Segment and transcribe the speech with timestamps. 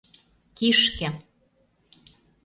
[0.57, 1.09] Кишке!